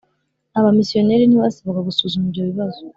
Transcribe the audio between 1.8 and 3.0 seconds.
gusuzuma ibyo bibazo